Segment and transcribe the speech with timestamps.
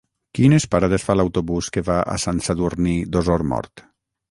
[0.37, 3.89] Quines parades fa l'autobús que va a Sant Sadurní d'Osormort?